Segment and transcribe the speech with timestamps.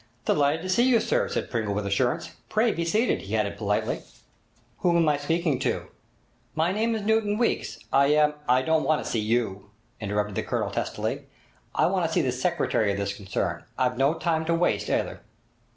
[0.25, 2.31] 'Delighted to see you, sir,' said Pringle with assurance.
[2.49, 4.01] 'Pray be seated,' he added politely.
[4.79, 5.89] 'Who am I speaking to?'
[6.55, 7.77] 'My name is Newton Weeks.
[7.93, 9.69] I am——' 'I don't want to see you!'
[9.99, 11.27] interrupted the Colonel testily.
[11.75, 13.63] 'I want to see the secretary of this concern.
[13.77, 15.21] I've no time to waste either.'